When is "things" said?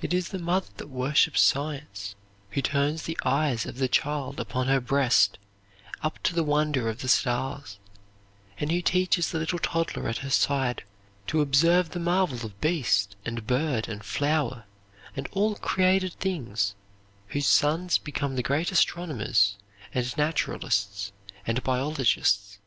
16.20-16.76